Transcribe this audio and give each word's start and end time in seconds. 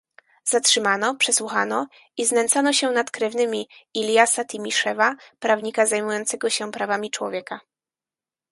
Zatrzymano, 0.45 1.15
przesłuchano 1.15 1.87
i 2.17 2.25
znęcano 2.25 2.73
się 2.73 2.91
nad 2.91 3.11
krewnymi 3.11 3.69
Iljasa 3.93 4.45
Timiszewa, 4.45 5.15
prawnika 5.39 5.85
zajmującego 5.85 6.49
się 6.49 6.71
prawami 6.71 7.11
człowieka 7.11 7.59